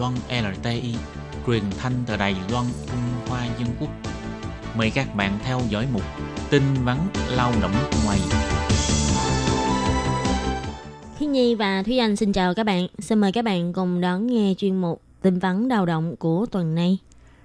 [0.00, 0.94] Loan LTI,
[1.46, 3.90] truyền thanh từ Đài Loan, Trung Hoa Dân Quốc.
[4.76, 6.02] Mời các bạn theo dõi mục
[6.50, 6.96] tin vắn
[7.36, 7.72] lao động
[8.04, 8.18] ngoài.
[11.18, 12.86] Khi Nhi và Thúy Anh xin chào các bạn.
[12.98, 16.74] Xin mời các bạn cùng đón nghe chuyên mục tin vắn lao động của tuần
[16.74, 16.98] này.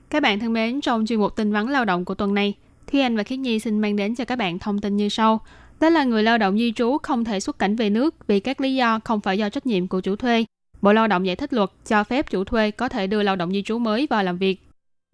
[0.09, 2.53] Các bạn thân mến, trong chuyên mục tin vắn lao động của tuần này,
[2.91, 5.39] Thúy Anh và Khiết Nhi xin mang đến cho các bạn thông tin như sau.
[5.79, 8.61] Đó là người lao động di trú không thể xuất cảnh về nước vì các
[8.61, 10.45] lý do không phải do trách nhiệm của chủ thuê.
[10.85, 13.51] Bộ Lao động giải thích luật cho phép chủ thuê có thể đưa lao động
[13.51, 14.59] di trú mới vào làm việc.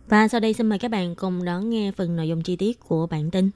[0.08, 2.80] Và sau đây xin mời các bạn cùng đón nghe phần nội dung chi tiết
[2.80, 3.50] của bản tin.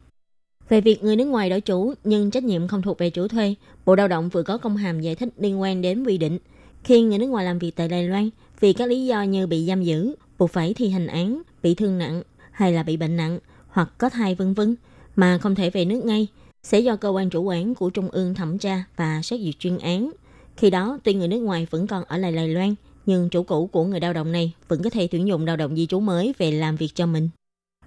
[0.70, 3.56] Về việc người nước ngoài đổi chủ nhưng trách nhiệm không thuộc về chủ thuê,
[3.86, 6.38] Bộ Lao động vừa có công hàm giải thích liên quan đến quy định
[6.84, 8.30] khi người nước ngoài làm việc tại Đài Loan
[8.60, 11.98] vì các lý do như bị giam giữ, buộc phải thi hành án, bị thương
[11.98, 12.22] nặng
[12.52, 14.76] hay là bị bệnh nặng hoặc có thai vân vân
[15.16, 16.28] mà không thể về nước ngay
[16.64, 19.78] sẽ do cơ quan chủ quản của trung ương thẩm tra và xét duyệt chuyên
[19.78, 20.12] án.
[20.58, 23.68] Khi đó, tuy người nước ngoài vẫn còn ở lại Đài Loan, nhưng chủ cũ
[23.68, 26.34] của người lao động này vẫn có thể tuyển dụng lao động di trú mới
[26.38, 27.30] về làm việc cho mình.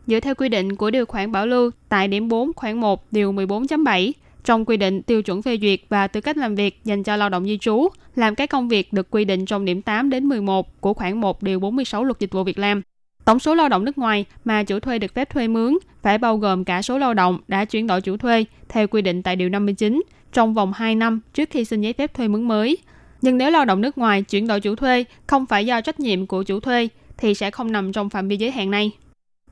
[0.07, 3.33] Dựa theo quy định của điều khoản bảo lưu tại điểm 4 khoản 1 điều
[3.33, 4.13] 14.7,
[4.45, 7.29] trong quy định tiêu chuẩn phê duyệt và tư cách làm việc dành cho lao
[7.29, 10.81] động di trú, làm các công việc được quy định trong điểm 8 đến 11
[10.81, 12.83] của khoản 1 điều 46 luật dịch vụ Việc làm.
[13.25, 16.37] Tổng số lao động nước ngoài mà chủ thuê được phép thuê mướn phải bao
[16.37, 19.49] gồm cả số lao động đã chuyển đổi chủ thuê theo quy định tại điều
[19.49, 22.79] 59 trong vòng 2 năm trước khi xin giấy phép thuê mướn mới.
[23.23, 26.27] Nhưng nếu lao động nước ngoài chuyển đổi chủ thuê không phải do trách nhiệm
[26.27, 28.91] của chủ thuê thì sẽ không nằm trong phạm vi giới hạn này.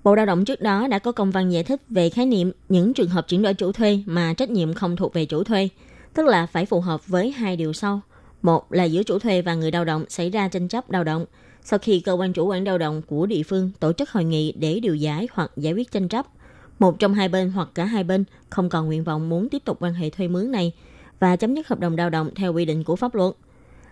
[0.05, 2.95] Bộ Lao động trước đó đã có công văn giải thích về khái niệm những
[2.95, 5.69] trường hợp chuyển đổi chủ thuê mà trách nhiệm không thuộc về chủ thuê,
[6.15, 8.01] tức là phải phù hợp với hai điều sau.
[8.43, 11.25] Một là giữa chủ thuê và người lao động xảy ra tranh chấp lao động.
[11.63, 14.53] Sau khi cơ quan chủ quản lao động của địa phương tổ chức hội nghị
[14.53, 16.27] để điều giải hoặc giải quyết tranh chấp,
[16.79, 19.77] một trong hai bên hoặc cả hai bên không còn nguyện vọng muốn tiếp tục
[19.81, 20.73] quan hệ thuê mướn này
[21.21, 23.35] và chấm dứt hợp đồng lao động theo quy định của pháp luật.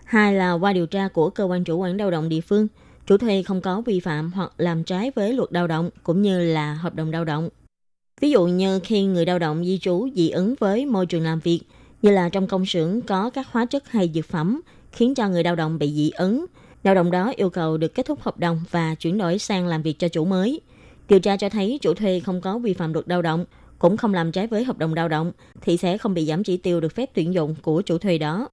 [0.03, 2.67] Hai là qua điều tra của cơ quan chủ quản lao động địa phương,
[3.07, 6.39] chủ thuê không có vi phạm hoặc làm trái với luật lao động cũng như
[6.39, 7.49] là hợp đồng lao động.
[8.21, 11.39] Ví dụ như khi người lao động di trú dị ứng với môi trường làm
[11.39, 11.61] việc,
[12.01, 15.43] như là trong công xưởng có các hóa chất hay dược phẩm khiến cho người
[15.43, 16.45] lao động bị dị ứng,
[16.83, 19.81] lao động đó yêu cầu được kết thúc hợp đồng và chuyển đổi sang làm
[19.81, 20.61] việc cho chủ mới.
[21.09, 23.45] Điều tra cho thấy chủ thuê không có vi phạm luật lao động,
[23.79, 26.57] cũng không làm trái với hợp đồng lao động, thì sẽ không bị giảm chỉ
[26.57, 28.49] tiêu được phép tuyển dụng của chủ thuê đó.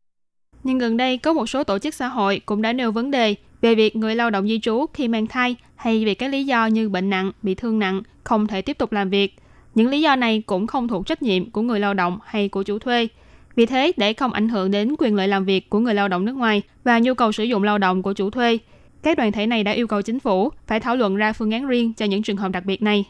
[0.64, 3.34] Nhưng gần đây có một số tổ chức xã hội cũng đã nêu vấn đề
[3.60, 6.66] về việc người lao động di trú khi mang thai hay vì các lý do
[6.66, 9.36] như bệnh nặng, bị thương nặng không thể tiếp tục làm việc.
[9.74, 12.62] Những lý do này cũng không thuộc trách nhiệm của người lao động hay của
[12.62, 13.08] chủ thuê.
[13.56, 16.24] Vì thế, để không ảnh hưởng đến quyền lợi làm việc của người lao động
[16.24, 18.58] nước ngoài và nhu cầu sử dụng lao động của chủ thuê,
[19.02, 21.66] các đoàn thể này đã yêu cầu chính phủ phải thảo luận ra phương án
[21.66, 23.04] riêng cho những trường hợp đặc biệt này.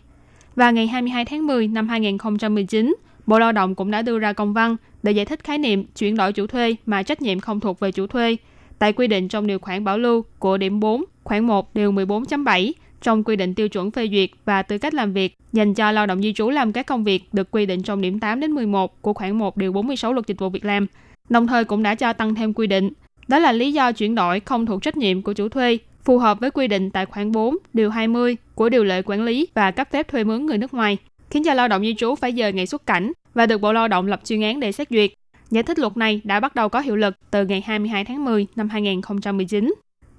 [0.57, 2.95] Và ngày 22 tháng 10 năm 2019,
[3.27, 6.17] Bộ Lao động cũng đã đưa ra công văn để giải thích khái niệm chuyển
[6.17, 8.37] đổi chủ thuê mà trách nhiệm không thuộc về chủ thuê
[8.79, 12.73] tại quy định trong điều khoản bảo lưu của điểm 4, khoản 1 điều 14.7
[13.03, 16.07] trong quy định tiêu chuẩn phê duyệt và tư cách làm việc dành cho lao
[16.07, 19.03] động di trú làm các công việc được quy định trong điểm 8 đến 11
[19.03, 20.87] của khoản 1 điều 46 luật dịch vụ việc làm.
[21.29, 22.91] Đồng thời cũng đã cho tăng thêm quy định.
[23.33, 26.41] Đó là lý do chuyển đổi không thuộc trách nhiệm của chủ thuê, phù hợp
[26.41, 29.89] với quy định tại khoản 4 điều 20 của điều lệ quản lý và cấp
[29.91, 30.97] phép thuê mướn người nước ngoài,
[31.31, 33.89] khiến cho lao động di trú phải dời ngày xuất cảnh và được Bộ Lao
[33.89, 35.11] động lập chuyên án để xét duyệt.
[35.51, 38.47] Giải thích luật này đã bắt đầu có hiệu lực từ ngày 22 tháng 10
[38.57, 39.75] năm 2019.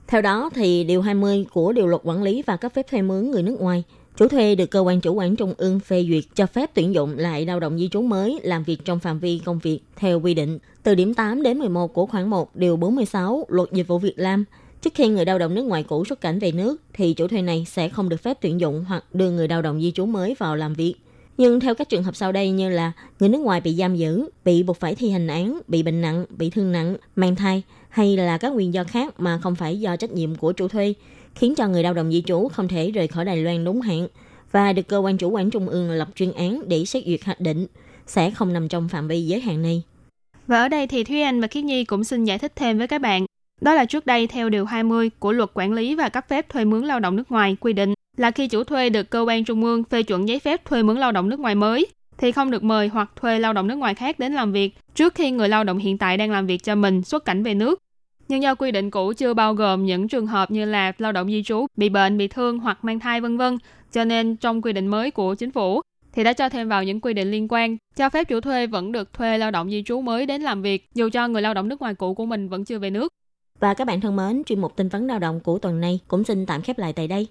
[0.07, 3.31] Theo đó, thì Điều 20 của Điều luật Quản lý và cấp phép thuê mướn
[3.31, 3.83] người nước ngoài,
[4.17, 7.17] chủ thuê được cơ quan chủ quản trung ương phê duyệt cho phép tuyển dụng
[7.17, 10.33] lại lao động di trú mới làm việc trong phạm vi công việc theo quy
[10.33, 14.13] định từ điểm 8 đến 11 của khoản 1 Điều 46 Luật Dịch vụ Việc
[14.19, 14.45] làm.
[14.81, 17.41] Trước khi người lao động nước ngoài cũ xuất cảnh về nước, thì chủ thuê
[17.41, 20.35] này sẽ không được phép tuyển dụng hoặc đưa người lao động di trú mới
[20.39, 20.95] vào làm việc.
[21.37, 24.29] Nhưng theo các trường hợp sau đây như là người nước ngoài bị giam giữ,
[24.45, 28.17] bị buộc phải thi hành án, bị bệnh nặng, bị thương nặng, mang thai hay
[28.17, 30.93] là các nguyên do khác mà không phải do trách nhiệm của chủ thuê,
[31.35, 34.07] khiến cho người lao động di trú không thể rời khỏi Đài Loan đúng hạn
[34.51, 37.39] và được cơ quan chủ quản trung ương lập chuyên án để xét duyệt hạch
[37.39, 37.67] định,
[38.05, 39.83] sẽ không nằm trong phạm vi giới hạn này.
[40.47, 42.87] Và ở đây thì Thúy Anh và Khiết Nhi cũng xin giải thích thêm với
[42.87, 43.25] các bạn.
[43.61, 46.65] Đó là trước đây, theo Điều 20 của Luật Quản lý và cấp phép thuê
[46.65, 49.63] mướn lao động nước ngoài quy định là khi chủ thuê được cơ quan trung
[49.63, 51.87] ương phê chuẩn giấy phép thuê mướn lao động nước ngoài mới,
[52.17, 55.15] thì không được mời hoặc thuê lao động nước ngoài khác đến làm việc trước
[55.15, 57.79] khi người lao động hiện tại đang làm việc cho mình xuất cảnh về nước.
[58.33, 61.27] Nhưng do quy định cũ chưa bao gồm những trường hợp như là lao động
[61.27, 63.57] di trú, bị bệnh, bị thương hoặc mang thai vân vân,
[63.91, 65.81] cho nên trong quy định mới của chính phủ
[66.13, 68.91] thì đã cho thêm vào những quy định liên quan cho phép chủ thuê vẫn
[68.91, 71.67] được thuê lao động di trú mới đến làm việc dù cho người lao động
[71.67, 73.13] nước ngoài cũ của mình vẫn chưa về nước.
[73.59, 76.23] Và các bạn thân mến, chuyên mục tin vấn lao động của tuần này cũng
[76.23, 77.27] xin tạm khép lại tại đây.